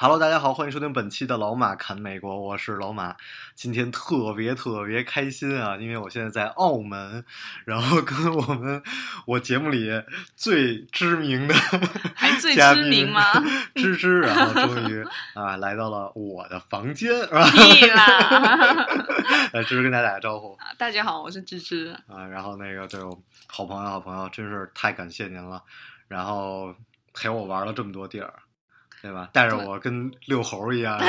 [0.00, 3.16] Hello，大家好，欢迎收听本期的老马侃美国，我是老马。
[3.56, 7.24] 今天特别特别开心啊，因为我现在在澳门，
[7.64, 8.80] 然后跟我们
[9.26, 9.90] 我节目里
[10.36, 11.54] 最知名的
[12.14, 13.24] 还最知名吗
[13.74, 15.04] 芝芝，然后终于
[15.34, 17.50] 啊来到了我的房间，是吧？
[17.50, 18.86] 屁啦！
[19.52, 21.88] 来，芝芝跟大家打个招呼大家好，我是芝芝。
[22.06, 22.24] 啊。
[22.24, 25.60] 然后那个对我好朋友，好朋友，真是太感谢您了。
[26.06, 26.72] 然后
[27.12, 28.32] 陪我玩了这么多地儿，
[29.02, 29.28] 对吧？
[29.32, 30.98] 带着我跟遛猴一样，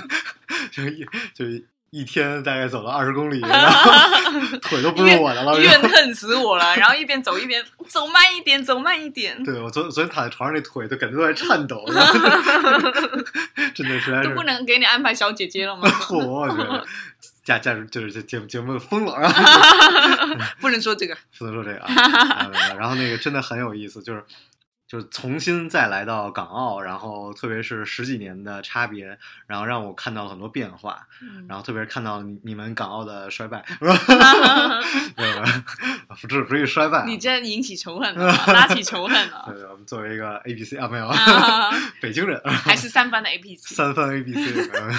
[0.70, 3.90] 就是一就是一天大概走了二十公里，然后
[4.62, 5.58] 腿都不是我的了。
[5.60, 11.84] 怨恨死我了，然后一边走一边走慢一点，走慢一点，对我昨昨天躺在床上，那腿都感觉都在颤抖，
[13.74, 15.88] 真的实在是都不能给你安排小姐姐了吗？
[15.88, 16.86] 嚯，我觉得
[17.42, 21.92] 价价值就是这节目节目疯了，然后不能说这个，不能说这个啊。
[21.92, 24.22] 啊然后那个真的很有意思，就是
[24.90, 33.64] 就是重新再来到港澳，然后特别是十几年的差别，然后让我看到了很多变化，嗯然后特别是看到你你们港澳的衰败？
[36.08, 43.76] 不是不至于衰败啊，你这引起仇恨了， 拉起仇恨了，对，我们作为一个 A B C 啊，没有，啊北京人，还是三番的 A B C，。
[43.76, 44.98] 三番 A B C，没有没有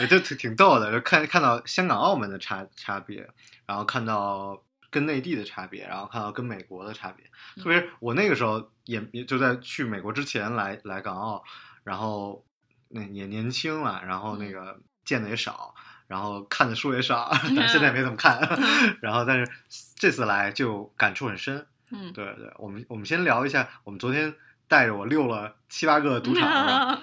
[0.00, 3.28] 也就挺挺逗的，就看看到香港、澳门的差差别，
[3.66, 4.58] 然后看到
[4.96, 7.26] 跟内地的差别，然后看到跟美国的差别。
[7.62, 11.44] 特别我那个时候也也就在去美国之前来来港澳，
[11.84, 12.42] 然后
[12.88, 15.74] 那也年轻了，然后那个见的也少。
[16.06, 18.40] 然后看的书也少， 但现在也没怎么看。
[19.02, 19.52] 然后，但是
[19.96, 21.66] 这次来就感触很深。
[21.90, 24.32] 嗯，对对，我们我们先聊一下，我们昨天
[24.68, 26.48] 带着我溜了七八个赌场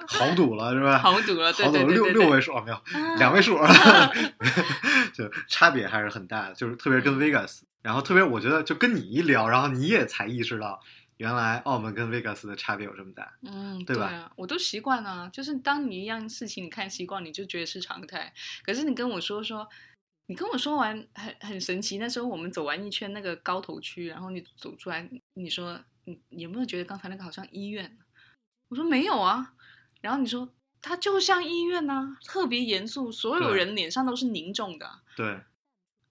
[0.08, 0.98] 豪赌了是吧？
[1.00, 2.81] 豪赌了对豪赌了六六位数啊，没有
[3.18, 3.58] 两位数，
[5.14, 10.82] 就差别还是很大的，就是特别是跟 Vegas，然后特别我觉得就跟你一聊，然后你也才意识到，
[11.18, 13.38] 原来澳门跟 Vegas 的差别有这么大。
[13.44, 15.30] 嗯，对吧啊，我都习惯了。
[15.30, 18.34] 就是当你一样事情你看习惯，你就觉得是常态。
[18.64, 19.68] 可是你跟我说说，
[20.28, 21.98] 你跟我说完很很神奇。
[21.98, 27.98] 那时候我们走完一圈那个高头区，然后你走出来，你说你你有没有觉得刚才那个好像医院？
[28.70, 29.54] 我说没有啊。
[30.02, 30.50] 然后你说
[30.82, 35.02] 它就像医院呐、特别严肃，所有人脸上都是凝重的。
[35.16, 35.40] 对，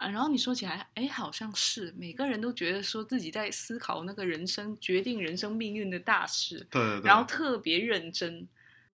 [0.03, 8.49] 啊，然后你说起来，哎，好像是每个人都觉得说自己在思考那个人生决定人生命运的大事，对对对，然后特别认真，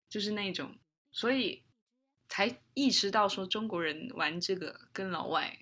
[0.09, 0.77] 就是那种，
[1.13, 1.63] 所以
[2.29, 5.57] 才意识到说中国人玩这个跟老外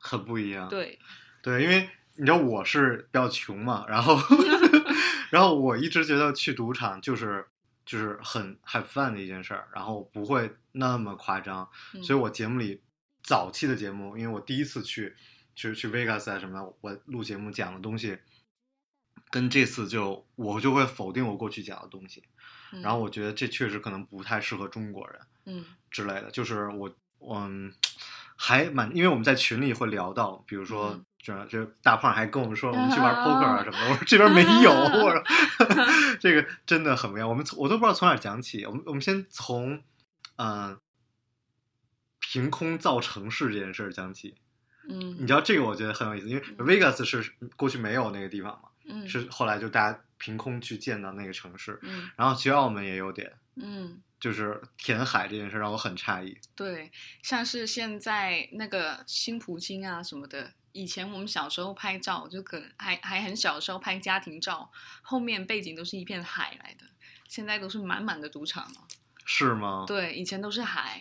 [0.00, 0.68] 很不一样。
[0.68, 0.98] 对，
[1.42, 4.16] 对，因为你知道我是比较穷嘛，然后
[5.30, 7.46] 然后我一直觉得去赌场就是
[7.86, 12.02] 就是很 have fun 的一件事儿，然后不会那么夸张，嗯。
[12.02, 12.82] 所以我节目里
[13.22, 15.14] 早期的节目，因为我第一次去
[15.54, 18.18] 去去 Vegas 啊什么的，我录节目讲的东西。
[19.30, 22.22] 跟这次就我就会否定我过去讲的东西，
[22.72, 26.90] 嗯然后我觉得这确实可能不太适合中国人，嗯之类的，就是我
[27.20, 27.70] 嗯
[28.36, 35.22] 还蛮，因为我们在群里会聊到，比如说嗯这这大胖还跟我们说我们去玩 poker 啊什么的，我说这边没有，我说
[36.18, 39.74] 这个真的很不一样，我们从我都不知道从哪儿讲起，我们我们先从
[40.36, 40.80] 嗯、呃
[42.30, 44.34] 凭空造城市这件事儿讲起，
[44.86, 53.32] 嗯你知道这个我觉得很有意思，因为 Vegas 是过去没有那个地方嘛，嗯是后来就大家凭空去建到那个城市，嗯然后其实澳门也有点。
[53.60, 56.38] 嗯，就是填海这件事让我很诧异。
[56.54, 60.52] 对，像是现在那个新葡京啊什么的。
[60.72, 64.70] 以前我们小时候拍照，就可能还还很小的时候拍家庭照，
[65.02, 66.86] 后面背景都是一片海来的，
[67.26, 68.86] 现在都是满满的赌场了。
[69.24, 71.00] 是吗？，对，以前都是海，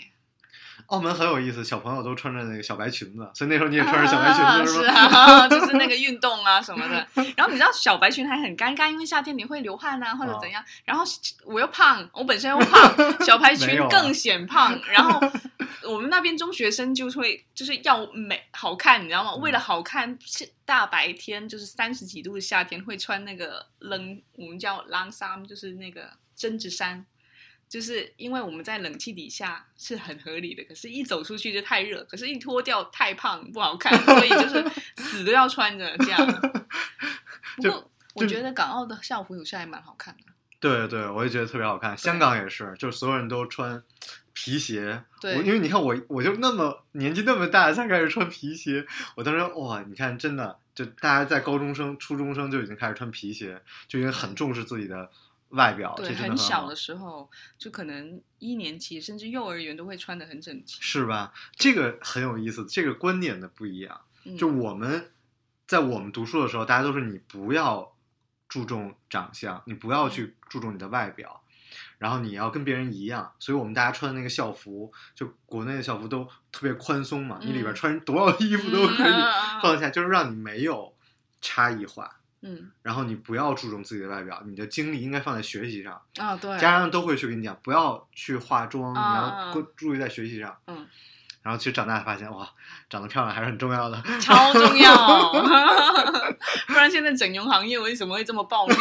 [0.88, 4.94] 澳门很有意思，小朋友都穿着那个小白裙子，所以那时候你也穿着小白裙子、是吧？
[4.94, 7.08] 啊，就是那个运动啊什么的。
[7.36, 10.64] 然后你知道小白裙还很尴尬，因为夏天你会流汗啊或者怎样。
[10.86, 11.04] 然后
[11.46, 14.80] 我又胖，我本身又胖，小白裙更显胖。
[14.92, 15.20] 然后
[15.84, 19.36] 我们那边中学生就会就是要美好看，你知道吗？
[19.36, 27.06] 为了好看，是大白天就是三十几度的夏天会穿那个冷，我们叫狼衫，就是那个针织衫。
[27.70, 34.64] 就是因为我们在冷气底下是很合理的，可是一走出去就太热，可是一脱掉太胖不好看，所以就是
[34.98, 36.26] 死都要穿着这样。
[37.58, 40.24] 不就过我觉得港澳的校服有些还蛮好看的。
[40.60, 41.96] 对对，我也觉得特别好看。
[41.98, 43.84] 香港也是，就是所有人都穿
[44.34, 45.04] 皮鞋。
[45.22, 48.86] 对我因为你看我，我就那么年纪那么大才开始穿皮鞋。
[49.16, 55.12] 我当时哇，你看真的，就大家在高中生、初中生就已经开始穿皮鞋，就已经很重视自己的
[55.50, 60.78] 外表，对，很小的时候就可能一年级甚至幼儿园都会穿的很整齐。
[60.82, 61.34] 是吧？
[61.56, 64.02] 这个很有意思，这个观点的不一样。
[64.26, 65.12] 嗯就我们
[65.66, 67.96] 在我们读书的时候，大家都是你不要
[68.50, 71.42] 注重长相，你不要去注重你的外表，
[71.98, 73.34] 然后你要跟别人一样。
[73.40, 80.94] 所以我们大家穿的那个校服，就国内的校服都特别宽松嘛，你里边嗯穿多少衣服都可以嗯放得下，就是让你没有
[81.40, 82.17] 差异化。
[82.42, 86.02] 嗯然后你不要注重自己的外表，你的精力应该放在学习上。
[86.18, 90.56] 啊，对，家长都会去跟你讲，不要去化妆，你啊要注意在学习上。
[90.68, 90.88] 嗯，
[91.42, 92.48] 然后其实长大发现，哇，
[92.90, 94.02] 长得漂亮还是很重要的。
[94.22, 95.32] 超重要，
[96.68, 98.76] 不然现在整容行业为什么会这么暴利？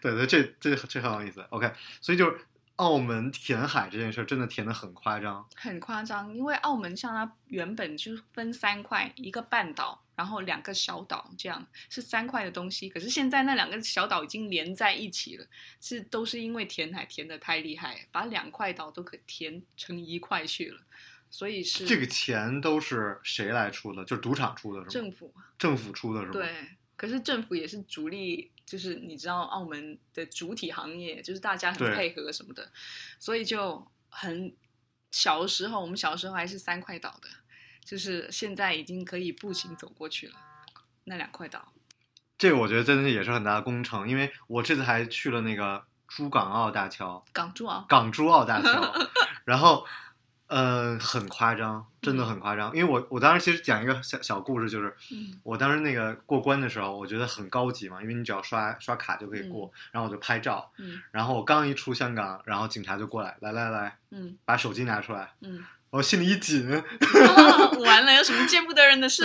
[0.00, 1.44] 对对，这这这很有意思。
[1.50, 2.36] OK，所以就是
[2.76, 5.46] 澳门填海这件事儿真的填的很夸张。
[5.54, 12.88] 很夸张，因为澳门像它原本就分三块，一个半岛，然后两个小岛，这样是三块的东西。
[12.88, 15.44] 可是现在那两个小岛已经连在一起了，
[15.80, 20.80] 是都是因为填海填的太厉害，把两块岛都可填成一块去了，
[21.28, 24.04] 所以是这个钱都是谁来出的？
[24.04, 24.90] 就是赌场出的是吗？
[24.92, 26.32] 政府政府出的是吗？
[26.34, 32.70] 对，可是政府也是主力，就是你知道澳门的主体行业，就是大家很配合什么的，
[33.18, 34.54] 所以就很
[35.10, 37.28] 小的时候，我们小时候还是三块岛的，
[37.84, 40.34] 就是现在已经可以步行走过去了，
[41.04, 41.72] 那两块岛。
[42.38, 48.92] 这个我觉得真的也是很大的工程，因为我这次还去了那个珠港澳大桥，港珠澳，港珠澳大桥，
[49.44, 49.86] 然后。
[50.48, 52.76] 呃，很夸张，真的很夸张。
[52.76, 66.66] 因为我我当时其实讲一个小小故事，就是嗯我当时那个过关的时候，我觉得很高级嘛，因为你只要刷刷卡就可以过，然后我就拍照，嗯然后我刚一出香港，然后警察就过来，来来来，嗯把手机拿出来，嗯，我心里一紧，
[67.80, 69.24] 完了，有什么见不得人的事？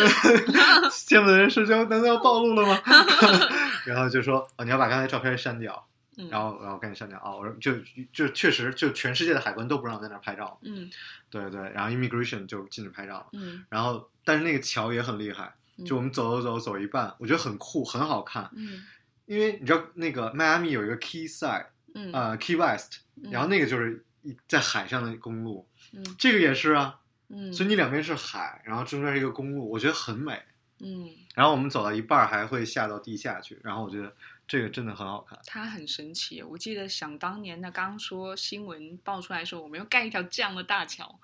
[1.08, 2.78] 见不得人事就难道要暴露了吗？
[3.88, 5.88] 然后就说哦，你要把刚才照片删掉，
[6.18, 6.28] 嗯。
[6.30, 7.18] 然后然后赶紧删掉。
[7.24, 7.72] 哦，我说就
[8.12, 10.90] 就确实就全世界的海关都不让在那儿拍照，嗯。
[11.30, 13.64] 对对，然后 immigration 就禁止拍照，嗯。
[13.70, 15.86] 然后但是那个桥也很厉害，嗯。
[15.86, 18.84] 就我们走走走走一半，我觉得很酷很好看，嗯。
[19.26, 24.07] 因为你知道那个迈阿密有一个 Key Side，嗯呃 Key West，嗯然后那个就是一
[24.48, 27.00] 在海上的公路，嗯这个也是啊，
[27.30, 30.42] 嗯，所以你两边是海，然后中间是一个公路，我觉得很美。
[30.80, 34.16] 嗯，然后我们走到一半儿还会下到地下去，然后我觉得
[34.48, 35.40] 这个真的很好看。
[35.44, 36.44] 它很神奇。
[36.44, 41.20] 我记得想当年的，刚说新闻爆出来说我们要盖一条这样的大桥，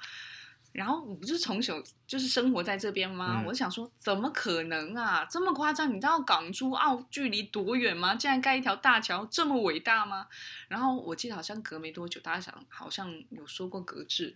[0.74, 3.42] 然后我不是从小就是生活在这边吗？
[3.42, 5.88] 嗯我想说怎么可能啊，这么夸张？
[5.90, 8.16] 你知道港珠澳距离多远吗？
[8.16, 10.28] 竟然盖一条大桥，这么伟大吗？
[10.68, 14.36] 然后我记得好像隔没多久，大家想好像有说过搁置，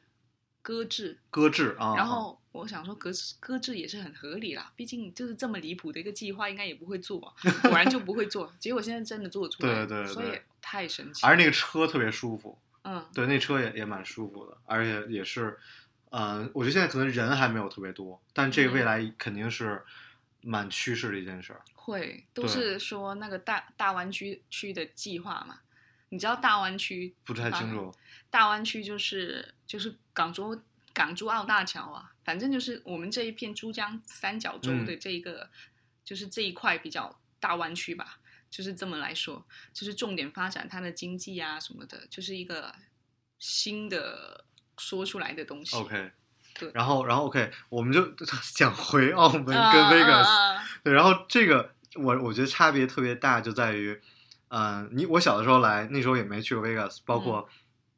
[0.62, 1.20] 搁置。
[1.32, 7.20] 搁置啊，然后我想说搁置搁置也是很合理啦，毕竟就是这么离谱的一个计划，应该也不会做，
[7.64, 8.54] 果然就不会做。
[8.60, 11.26] 结果现在真的做出来，对对对所以太神奇。
[11.26, 15.58] 而那个车特别舒服，嗯对，那车也也蛮舒服的，而且也是，
[16.12, 19.84] 嗯、我觉得现在可能人还没有特别多，但这个未嗯来肯定是
[20.42, 21.62] 蛮趋势的一件事儿。
[21.74, 25.60] 会都是说那个大大湾区区的计划嘛？
[26.10, 27.94] 你知道大湾区不太清楚，
[28.30, 30.62] 大湾区就是就是港珠
[30.94, 35.50] 港珠澳大桥啊，反正就是我们这一片珠江三角洲的这一个，
[36.06, 42.74] 就是这一块比较大湾区吧，就是这么来说，就是重点发展它的经济啊什么的，就是一个
[43.38, 44.46] 新的
[44.78, 45.76] 说出来的东西。
[45.78, 46.12] OK，
[46.60, 46.72] 对。
[46.74, 48.06] 然后然后 OK，我们就
[48.56, 54.00] 讲回澳门跟啊 Vegas，、对，然后这个我我觉得差别特别大，就在于，
[54.50, 57.48] 嗯、你我小的时候来，那时候也没去过 Vegas，包括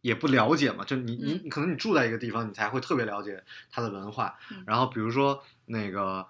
[0.02, 4.38] 也不了解嘛，就你你嗯可能你住在一个地方，你才会特别了解它的文化。
[4.52, 4.64] 嗯。
[4.66, 6.26] 然后比如说那个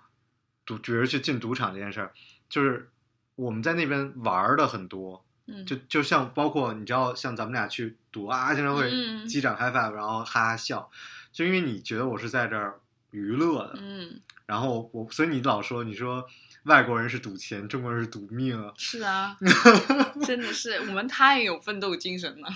[0.65, 2.11] 赌，比如去进赌场这件事儿，
[2.49, 2.89] 就是
[3.35, 10.89] 我们在那边玩儿的很多，嗯，就就像包括你知道，像咱们俩去赌啊，经常会嗯击掌 high five，然后哈哈笑，
[11.31, 12.79] 就因为你觉得我是在这儿
[13.11, 16.25] 娱乐的，嗯然后我，所以你老说，你说
[16.63, 18.73] 外国人是赌钱，中国人是赌命啊。
[18.77, 19.37] 是啊，
[20.25, 22.49] 真的是我们太有奋斗精神了。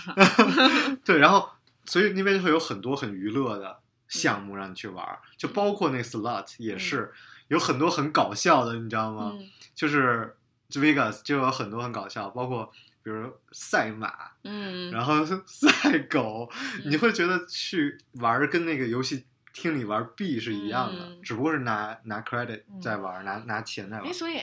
[1.05, 1.47] 对，然后
[1.85, 7.13] 所以那边就会有很多很娱乐的项目让你去玩儿，就包括那 slot 也是、
[7.49, 9.33] 有很多很搞笑的，你知道吗？
[9.35, 10.35] 嗯就是
[10.79, 12.71] Vegas 就有很多很搞笑，包括
[13.03, 16.49] 比如赛马，嗯，然后 赛狗，
[16.85, 24.13] 你会觉得去玩儿跟那个游戏厅里玩币是一样的，嗯只不过是拿拿 credit 嗯在玩儿，拿拿钱在玩。
[24.13, 24.39] 所以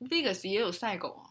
[0.00, 1.30] Vegas 也有赛狗哦。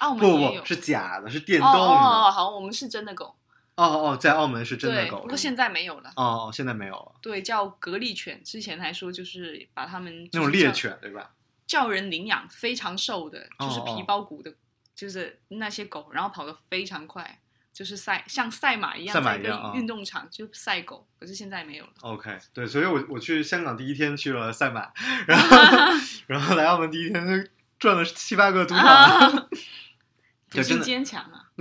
[0.00, 1.88] 澳门不不是假的，是电哦动的。
[1.88, 3.34] 哦哦，好，我们是真的狗，
[3.74, 5.22] 哦哦，在澳门是真的，狗。
[5.22, 6.10] 不过现在没有了。
[6.14, 11.30] 哦哦，现在没有了，对，叫格力犬，之前还说就是把它们那种猎犬对吧？
[11.68, 14.52] 叫人领养，非常瘦的，就是皮包骨的，
[14.94, 17.40] 就是那些狗，然后跑得非常快，
[17.72, 21.92] 就是赛像赛马一样，在一个运动场就赛狗，可是现在没有了。
[22.00, 24.90] OK，对，所以我我去香港第一天去了赛马，
[25.28, 25.56] 然后
[26.26, 27.48] 然后来澳门第一天就
[27.78, 29.56] 转了七八个赌场， 不
[30.50, 31.46] 对，真的，坚强啊，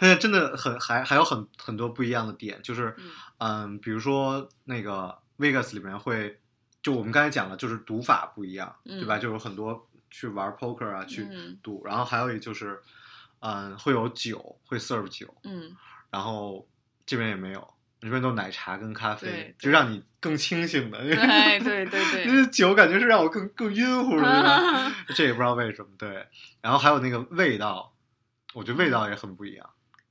[0.00, 3.10] 现在真的很还还有很很多不一样的点，就是嗯。
[3.38, 6.40] 嗯，比如说那个 Vegas 里面会，
[6.86, 9.18] 就我们刚才讲了，就是赌法不一样，嗯对吧？
[9.18, 12.80] 就有很多去玩 poker 啊，去嗯赌，然后还有一就是，
[13.40, 15.74] 嗯，会有酒，会 serve 酒，嗯，
[16.12, 16.64] 然后
[17.04, 20.98] 这边也没有，这边都是奶茶跟咖啡，就让你更清醒的。
[21.02, 24.92] 对对对因对，为酒感觉是让我更更晕乎的？
[25.16, 25.88] 这也不知道为什么。
[25.98, 26.24] 对，
[26.60, 27.92] 然后还有那个味道，
[28.54, 29.68] 我觉得味道也很不一样。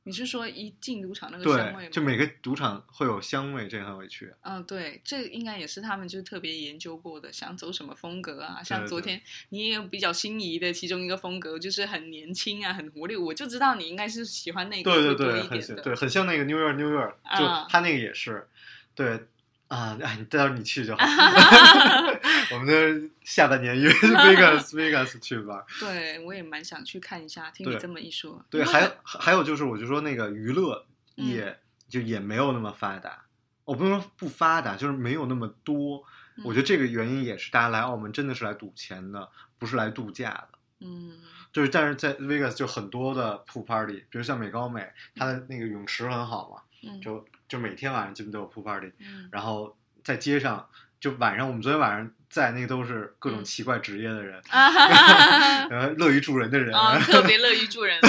[0.08, 1.90] 你是说一进赌场那个香味对，吗？
[1.90, 4.32] 就每个赌场会有香味，这个很委屈。
[4.42, 8.62] 嗯，对，这应该也是他们就是特别研究过的，想走什么风格啊？
[8.64, 9.20] 像昨天
[9.50, 15.42] 你也有比较心仪的其中一个风格，就是很年轻啊，很活力，我就知道你应该是喜欢那个对对对。
[15.42, 18.48] 很像对，很像那个 New York New York，就啊他那个也是，
[18.94, 19.26] 对
[19.68, 21.04] 啊，哎，你到时候你去就好。
[22.52, 25.64] 我们的下半年约 Vegas Vegas 去玩。
[25.80, 27.50] 对，我也蛮想去看一下。
[27.52, 30.86] 听你这么一说，对，还有还有就是，我就说那个娱乐
[31.18, 33.24] 嗯业就也没有那么发达。
[33.64, 36.04] 我不能说不发达，就是没有那么多。
[36.44, 40.50] 我觉得这个原因也是大家来澳门真的是来赌钱的，不是来度假的。
[40.82, 41.14] 嗯
[41.54, 50.68] 就是但是在 Vegas 就很多的 pool party，比如像美高美，它的那个泳池很好嘛，嗯就就每天晚上基本都有 pool party，嗯然后在街上
[51.00, 58.00] 就晚上我们昨天晚上在那个都是各种嗯奇怪职业的人， 啊哈哈哈然后乐于助人的人，啊， 特别乐于助人，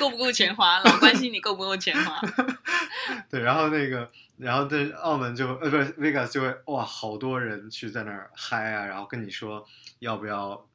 [0.00, 0.78] 够不够钱花？
[0.80, 2.20] 老关心你够不够钱花。
[3.30, 9.64] 对，然后那个，然后在澳门就呃不是 Vegas 就会哇，好多人去在那儿嗨啊，然后跟你说
[10.00, 10.66] 要不要，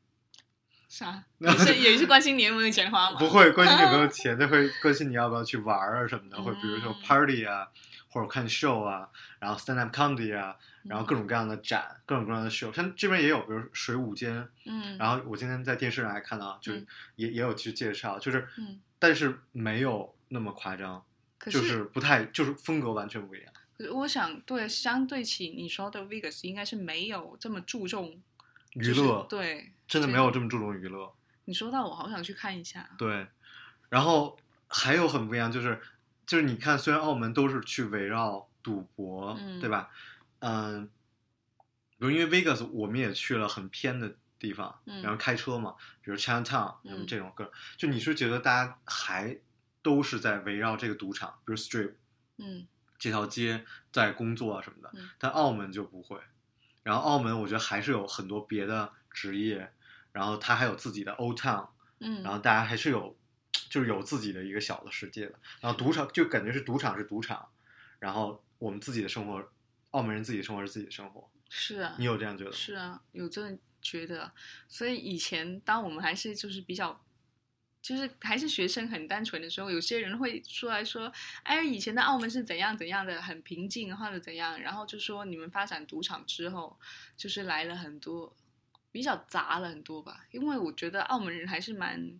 [0.97, 1.23] 啥？
[1.39, 3.19] 也是也是关心你有没有钱花吗？
[3.19, 7.67] 不会关心你有没有 钱，就会关心你要不要去玩儿啊什么的，或者比如说嗯 party 啊，
[8.09, 9.07] 或者看 show 啊，
[9.39, 16.87] 然后 stand up comedy 啊，然后各种各样的展，各种各样的 show，像这边也有，比如水舞间，嗯，然后我今天在电视上还看到，就是嗯
[17.17, 21.03] 也、也有去介绍，就是，嗯但是没有那么夸张，
[21.37, 23.53] 可就是不太，就是风格完全不一样。
[23.93, 28.19] 我想，对，相对起你说的 Vegas，应该是没有这么注重
[28.79, 31.13] 就是娱乐对，真的没有这么注重娱乐。
[31.45, 32.89] 你说到我好想去看一下。
[32.97, 33.27] 对，
[33.89, 35.81] 然后还有很不一样，就是
[36.25, 39.89] 就是你看，虽然澳门都是去围绕赌博，嗯对吧？
[40.39, 40.89] 嗯，
[41.97, 49.37] 比如因为 Vegas 我们也去了很偏的地方，嗯然后开车嘛，比如 Chinatown 嗯什么这种歌，就你是觉得大家还
[49.81, 51.93] 都是在围绕这个赌场，比如 Strip
[52.37, 52.67] 嗯
[52.99, 56.19] 这条街在工作啊什么的，嗯但澳门就不会。
[56.87, 59.73] 然后澳门我觉得还是有很多别的职业，
[60.13, 61.67] 然后它还有自己的 Old Town。
[61.99, 63.17] 嗯，然后大家还是有，
[63.69, 65.37] 就是有自己的一个小的世界的。
[65.59, 67.49] 然后赌场就感觉是赌场是赌场，
[67.99, 69.51] 然后我们自己的生活，
[69.91, 71.29] 澳门人自己的生活是自己的生活。
[71.49, 72.55] 是啊，你有这样觉得吗？
[72.55, 74.31] 是啊，有这样觉得。
[74.69, 77.03] 所以以前当我们还是就是比较。
[77.81, 81.11] 就是还是学生很单纯的时候，有些人会出来说
[81.43, 86.77] ：“哎，以前的澳门是怎样怎样的，很平静或者怎样。”然后就说你们发展赌场之后，
[87.15, 88.35] 就是来了很多，
[88.91, 90.25] 比较杂了很多吧。
[90.31, 92.19] 因为我觉得澳门人还是蛮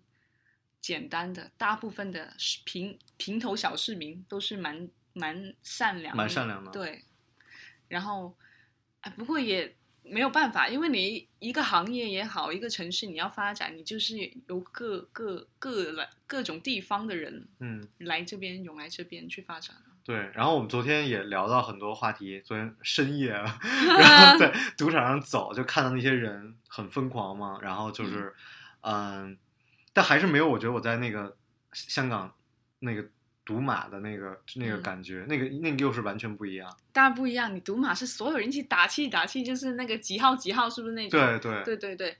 [0.80, 2.34] 简单的，大部分的
[2.64, 7.04] 平平头小市民都是蛮蛮善良的，蛮善良的对，
[7.90, 8.38] 然后，
[9.02, 9.76] 啊，不过也
[10.10, 19.76] 没有办法，因为你一个行业也好，一个城市你要发展，你就是由各各各来各种地方的人嗯，来这边涌来这边去发展。
[20.04, 20.16] 对。
[20.34, 23.60] 然后我们昨天也聊到很多话题，昨天深夜啊，
[24.00, 28.34] 然后在赌场上走，就看到那些人很疯狂嘛，然后就是，
[28.82, 29.38] 嗯，
[29.94, 31.36] 但还是没有，我觉得我在那个
[31.74, 32.34] 香港
[32.80, 33.06] 那个
[33.48, 34.82] 赌马的那个那个嗯。
[34.82, 36.70] 感觉，那个那个又是完全不一样。
[36.92, 41.18] 当然不一样，你赌马是所有人一起打气打气，就是那个几号几号，是不是那种？
[41.18, 41.64] 对对。
[41.64, 42.18] 对对对，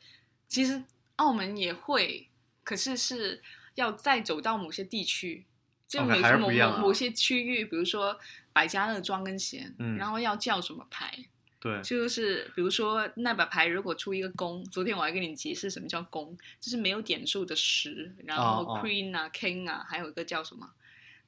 [0.48, 0.82] 其实
[1.18, 2.30] 澳门也会，
[2.64, 3.42] 可是是
[3.76, 5.46] 要再走到某些地区，
[5.86, 8.18] 就某某某些区域，比如说
[8.54, 9.98] 百家乐庄跟闲，嗯。
[9.98, 11.14] 然后要叫什么牌，
[11.60, 20.70] 对，就是比如说那把牌如果出一个公，昨天我还跟你解释什么叫公，就是没有点数的十，然后 queen 啊 king 啊，还有一个叫什么，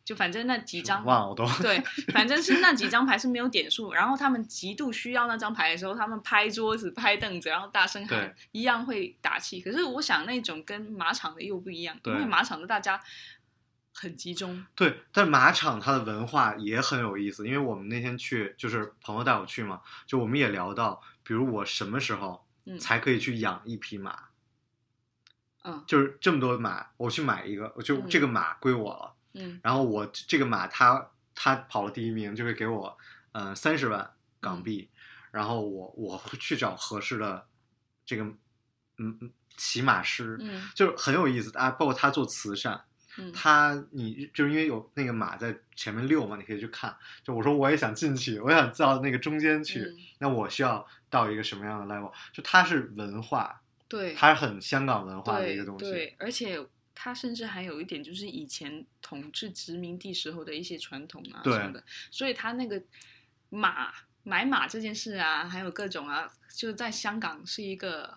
[0.10, 1.80] 就反正那几张忘了我都对，
[2.12, 9.62] 反正是那几张牌是没有点数，然后他们极度需要那张牌的时候，他们拍桌子、拍凳子，然后大声喊，一样会打气。
[9.62, 13.00] 可是我想那种跟马场的又不一样，因为马场的大家
[13.94, 24.18] 很集中，对，但马场它的文化也很有意思，因为我们那天去就是朋友带我去嘛，就我们也聊到，比如我什么时候嗯才可以去养一匹马，
[25.66, 25.84] 嗯。
[25.86, 28.10] 就是这么多马，我去买一个，我就嗯。
[28.10, 29.19] 这个马归我了，嗯
[29.62, 32.98] 然后我这个马他他跑了第一名，就会给我
[33.32, 34.90] 呃三十万港币，
[35.32, 37.46] 然后我我会去找合适的
[38.06, 38.24] 这个
[38.98, 42.74] 嗯嗯骑马师，嗯就是很有意思啊，包括他做慈善。
[43.18, 46.96] 嗯他你就是因为有那个马在前面遛嘛，你可以去看。
[47.22, 52.14] 就我说我也想进去，我想到那个中间去，嗯那我需要到一个什么样的 level？
[52.32, 55.92] 就它是文化，对，它是很香港文化的一个东西。
[55.92, 56.66] 对，而且
[57.02, 62.82] 它甚至还有一点就是以前统治殖民地时候的一些传统啊什么的，所以它那个
[63.48, 63.90] 马
[64.24, 68.14] 买马这件事啊，还有各种啊，就是在香港是一个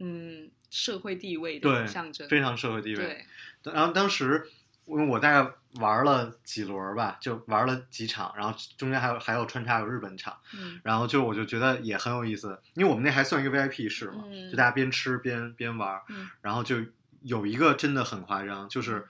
[0.00, 2.96] 嗯社会地位的象征，非常社会地。
[2.96, 3.24] 位。
[3.62, 4.50] 对，然后当时
[4.86, 10.80] 因为我大概玩了几轮吧，就玩了几场，然后中间还有还有穿插有日本场，嗯。
[10.82, 16.28] 然后就我就觉得也很有意思，因为我们那还算一个 VIP 室嘛，嗯就大家边吃边边玩，嗯。
[16.40, 16.84] 然后就
[17.26, 19.06] 有一个真的很夸张，就是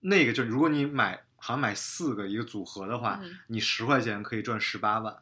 [0.00, 5.16] 那个就如果你买好像买四个一个组合的话，嗯你十块钱可以赚十八万。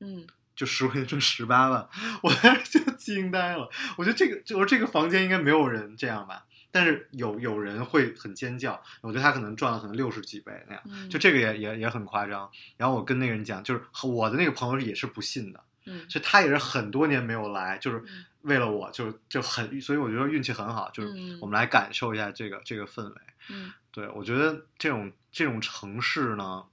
[0.00, 1.88] 嗯就十块钱赚十八万，
[2.22, 3.68] 我当时就惊呆了。
[3.96, 8.80] 我觉得这个，就是这个房间应该没有人这样吧，但是有有人会很尖叫。
[9.00, 12.48] 我觉得他可能赚了可能六十几倍那样，嗯，就这个也也也很夸张。
[12.76, 23.20] 然后我跟那个人讲，就是我的那个朋友也是不信的，嗯所以他也是很多年没有来，就是嗯为了我就就很，所以我觉得运气很好，就是嗯我们来感受一下这个这个氛围。
[23.50, 26.64] 嗯对我觉得这种这种城市呢，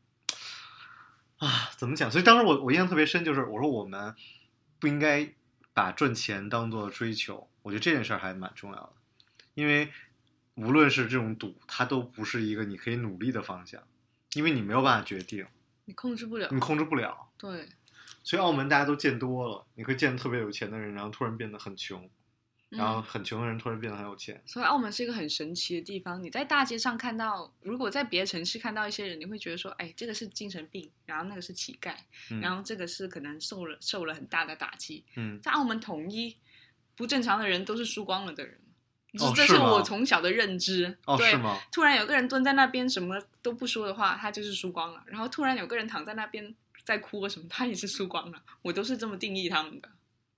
[1.38, 2.10] 啊，怎么讲？
[2.10, 4.16] 所以当时我我印象特别深，就是我说我们
[4.80, 5.34] 不应该
[5.74, 8.94] 把赚钱当做追求，我觉得这件事儿还蛮重要的，
[9.54, 9.92] 因为
[10.56, 13.84] 无论是这种赌，它都不是一个你可以努力的方向，
[14.34, 15.46] 因为你没有办法决定，
[15.86, 17.30] 你控制不了，你控制不了。
[17.38, 17.70] 对，
[18.24, 22.10] 所以澳门大家都见多了，你会见特别有钱的人，然后突然变得很穷，
[22.70, 24.42] 然后嗯很穷的人突然变得很有钱。
[24.46, 26.22] 所以澳门是一个很神奇的地方。
[26.22, 31.96] 你在大街上看到，如果在别的城市看到一些人，你会觉得说，哎，这个是精神病，然后那个是乞丐，
[32.30, 35.04] 嗯然后这个是可能受了受了很大的打击。
[35.16, 36.38] 嗯，在澳门统一，
[36.96, 38.58] 不正常的人都是输光了的人，
[39.20, 40.98] 哦这是我从小的认知。
[41.06, 41.60] 哦，对是吗？
[41.72, 45.04] 突然有个人蹲在那边什么都不说的话，他就是输光了。
[45.08, 48.42] 然后突然有个人躺在那边在哭或什么，他也是输光了。
[48.62, 49.90] 我都是这么定义他们的。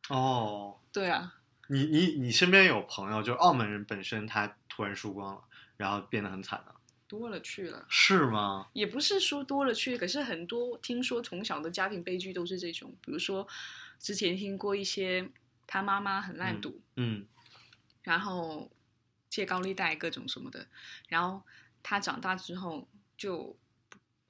[0.09, 1.35] 哦，对啊，
[1.67, 5.41] 你你你身边有朋友，就是澳门人本身他突然输光了，
[5.77, 6.75] 然后变得很惨的，
[7.07, 7.85] 多了去了。
[7.87, 8.67] 是吗？
[8.73, 13.47] 也不是说多了去，可是很多听说从小的家庭悲剧都是这种，比如说
[13.99, 15.29] 之前听过一些
[15.65, 17.25] 他妈妈很烂赌，嗯
[18.03, 18.69] 然后
[19.29, 20.67] 借高利贷各种什么的，
[21.07, 21.41] 然后
[21.81, 22.85] 他长大之后
[23.17, 23.55] 就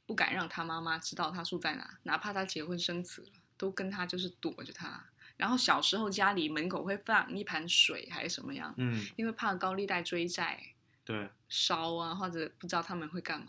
[0.06, 5.04] 不不敢让他妈妈知道他住在哪，哪怕他结婚生子了，都跟他就是躲着他。
[5.38, 10.62] 然后小时候家里门口会放一盘水还是什么样，嗯，因为怕高利贷追债，
[11.04, 13.48] 对，烧啊，或者不知道他们会干嘛，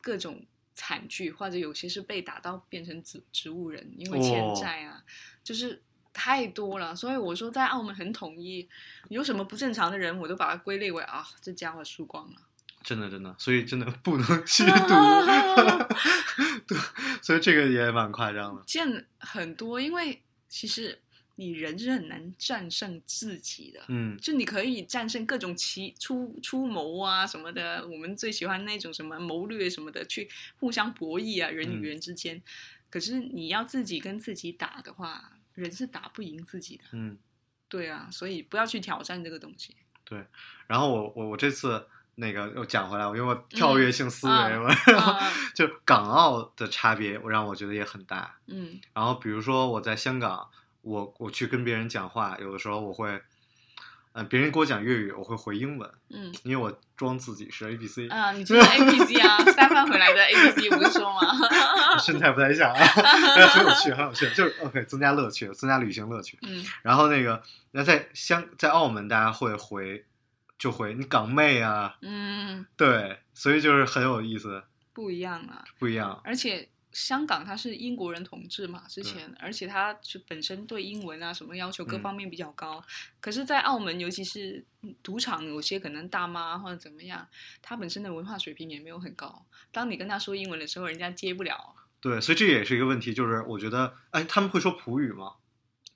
[0.00, 5.04] 各种惨剧，或者有些是被打到变成植植物人，因为欠债啊，
[5.44, 5.82] 就是
[6.14, 6.96] 太多了。
[6.96, 8.66] 所以我说在澳门很统一，
[9.10, 12.40] 有什么不正常的人，我都把它归类为啊，这家伙输光了。
[12.82, 14.72] 真的真的，所以真的 不能 吸毒，
[16.66, 16.78] 对，
[17.22, 18.62] 所以这个也蛮夸张的。
[18.66, 20.98] 见很多，因为其实
[21.36, 23.82] 你人是很难战胜自己的。
[23.88, 32.42] 嗯就你可以战胜各种奇出出谋啊什么的，我们最喜欢那种什么谋略什么的，去互相博弈啊，人与人之间。
[32.88, 36.84] 可是你要自己跟自己打的话，人是打不赢自己的。
[36.92, 37.16] 嗯，
[37.68, 39.76] 对啊，所以不要去挑战这个东西。
[40.02, 40.26] 对
[40.66, 41.86] 然后我我我这次
[42.20, 48.36] 那个又讲回来，因为我跳跃性思维嗯嘛，然后啊就港澳的差别，我让我觉得也很大。
[48.46, 50.46] 嗯然后比如说我在香港，
[50.82, 53.22] 我我去跟别人讲话，有的时候我会，
[54.12, 61.20] 呃，别人给我讲粤语，我会回英文，嗯因为我装自己是 A B C，、啊，你就是 A B C 啊，三番回来的 A B C 我不是说吗？
[61.98, 62.78] 身材不太像啊，
[63.36, 66.38] 但很有趣，很有趣，就是 OK，增加乐趣，增加旅行乐趣。
[66.42, 70.04] 嗯然后那个，那在香在澳门，大家会回
[70.60, 75.64] 就会你港妹啊，嗯，对，所以就是很有意思，不一样啊。
[75.78, 76.20] 不一样。
[76.22, 82.84] 而且香港它是英国人统治嘛，之前，而且它是本身对英文啊什么要求各嗯方面比较高。
[83.20, 84.62] 可是，在澳门，尤其是
[85.02, 87.26] 赌场，有些可能大妈或者怎么样，
[87.62, 89.46] 他本身的文化水平也没有很高。
[89.72, 91.74] 当你跟他说英文的时候，人家接不了。
[92.02, 95.36] 对，所以这也是一个问题，就是我觉得，哎，他们会说普语吗？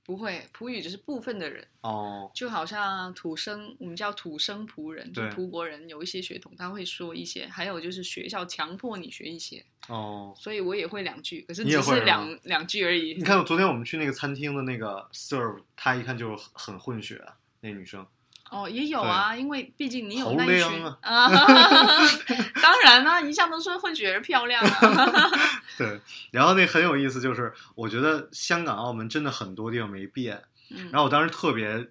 [0.05, 13.15] 不会，普语只是部分的人，哦，就好像土生，我们叫土生葡人，就葡国人有一些血统，他会说一些，还有就是学校强迫你学一些，哦，所以我也会两句，可是只是两两句而已。
[13.15, 18.07] 你看，昨天我们去那个餐厅的那个 serve，她一看就是很混血啊，那女生。
[18.55, 21.29] 哦，也有啊，因为毕竟你有好那一亮群啊
[22.63, 25.31] 当然啦、一向都说混血儿漂亮啊。
[25.77, 30.41] 对，然后那很有意思，就是我觉得香港、澳门真的很多地方没变。
[30.71, 31.89] 嗯然后我当时特别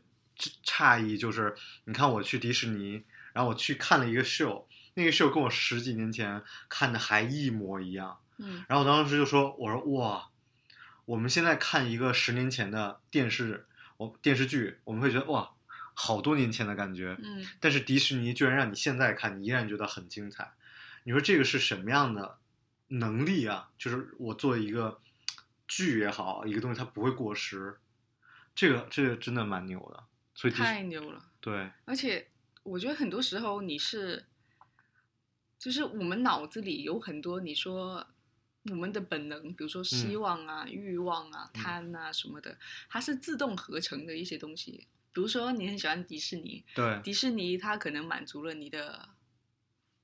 [0.65, 1.53] 诧异，就是
[1.85, 8.17] 你看我去迪士尼，然后我去看了一个秀，那个秀跟我十几年前看的还一模一样。
[8.39, 10.27] 嗯然后我当时就说：“我说哇，
[11.05, 15.51] 我们现在看一个十年前的电视，我电视剧，我们会觉得哇，
[15.93, 17.17] 好多年前的感觉。
[17.21, 20.53] 嗯但是迪士尼居然让你现在看，你依然觉得很精彩。
[21.03, 22.39] 你说这个是什么样的
[22.87, 23.69] 能力啊？
[23.77, 25.01] 就是我做一个
[25.67, 27.77] 剧也好，一个东西它不会过时，
[28.55, 30.03] 这个这个真的蛮牛的。
[30.35, 31.23] 所以太牛了。
[31.39, 32.27] 对而且
[32.63, 34.25] 我觉得很多时候你是，
[35.59, 38.07] 就是我们脑子里有很多你说
[38.69, 42.57] 我们的本能，比如说希望啊、欲望啊、嗯贪啊什么的，
[42.89, 44.87] 它是自动合成的一些东西。
[45.13, 49.09] 比如说你很喜欢迪士尼，对迪士尼它可能满足了你的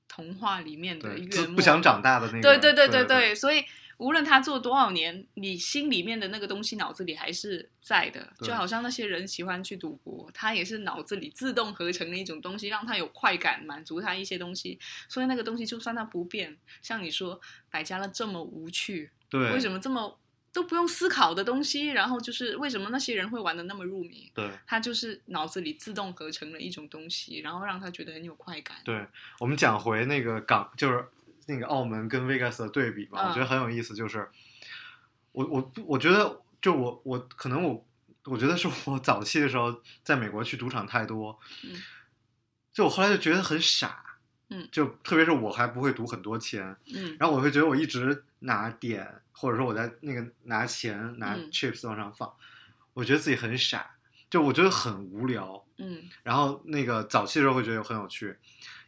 [0.08, 2.40] 童话里面的对，愿望，不想长大的那个。
[2.40, 3.64] 对对对对对对，所以
[3.98, 14.78] 无论他做多少年，你心里面的那个东西脑子里还是在的，就好像那些人喜欢去赌博，他也是脑子里自动合成的一种东西，让他有快感，满足他一些东西。
[15.08, 20.19] 所以那个东西就算它不变，像你说百家乐这么无趣，对，为什么这么
[20.52, 24.30] 都不用思考的东西，然后就是为什么那些人会玩的那么入迷？
[24.34, 28.76] 对他就是脑子里自动合成了一种东西，然后让他觉得很有快感。
[28.84, 29.06] 对，
[29.38, 31.04] 我们讲回那个港，就是
[31.46, 33.94] 那个澳门跟 Vegas 的对比吧，嗯我觉得很有意思。
[33.94, 34.28] 就是
[35.32, 37.86] 我我我觉得，就我我可能我
[38.24, 41.70] 我觉得是我早期的时候在美国去赌场太多，嗯
[42.72, 44.09] 就我后来就觉得很傻，
[44.50, 52.30] 嗯就特别是我还不会赌很多钱，嗯然后我会觉得我一直拿点，或者说我在那个拿钱拿嗯 chips 往上放，
[52.92, 53.90] 我觉得自己很傻，
[54.28, 55.64] 就我觉得很无聊。
[55.78, 58.36] 嗯然后那个早期的时候会觉得很有趣，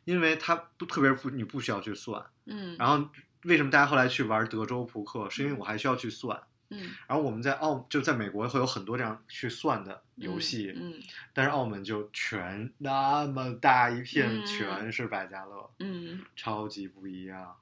[0.04, 2.22] 因为它不特别不你不需要去算。
[2.44, 3.08] 嗯，然后
[3.44, 6.38] 为什么大家后来去玩德州扑克，是因为我还需要去算。
[6.72, 6.90] 嗯。
[7.06, 10.94] 然后我们在澳就在美国会有很多这样去算的游戏，嗯
[11.32, 14.46] 但是澳门就全那么大一片，嗯。
[14.46, 17.56] 全是百家乐，嗯，超级不一样。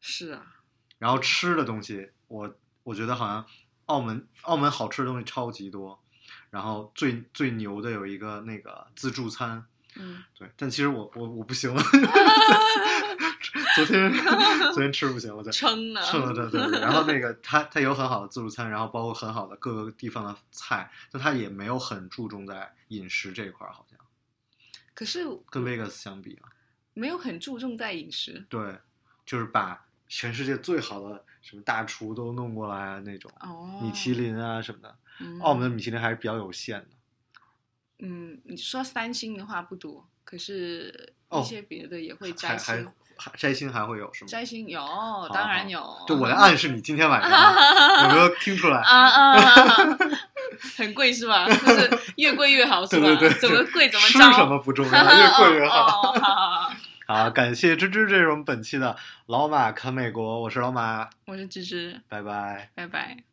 [0.00, 0.46] 是啊，
[0.98, 3.44] 然后吃的东西，我我觉得好像
[3.86, 6.00] 澳门澳门好吃的东西超级多，
[6.50, 9.64] 然后最最牛的有一个那个自助餐，
[9.96, 10.22] 嗯。
[10.38, 11.82] 对，但其实我我我不行了，
[13.86, 14.12] 昨天
[14.72, 16.80] 昨天吃不行了，对，撑了，撑了，对对对。
[16.80, 23.98] 然后那个他他有很好的自助餐，然后包括很好的各个地方的菜，但他也没有很注重在饮食这一块儿，好像
[24.94, 26.48] 可是跟 Vegas 相比啊，
[26.94, 28.78] 没有很注重在饮食对，
[29.24, 34.96] 就是把全世界最好的什么大厨都弄过来啊那种，哦，米其林啊什么的。
[35.20, 36.88] 嗯，澳门的米其林还是比较有限的。
[38.00, 42.92] 嗯，你说三星的话不多，可是哦一些别的也会摘还还星，还
[43.36, 44.28] 摘星还会有是吗？
[44.30, 44.80] 摘星有，
[45.32, 48.78] 当然有，就我在暗示你今天晚上啊 有没有听出来？
[48.80, 49.98] 啊啊，啊
[50.76, 51.46] 很贵是吧？
[51.48, 53.06] 就是越贵越好是吧？
[53.06, 56.14] 对对对，怎么贵怎么吃着，什么不重要，越贵越好
[57.06, 62.70] 好，感谢芝芝，这是我们本期的老马看美国，我是老马，我是芝芝，拜拜。
[62.74, 63.29] 拜拜。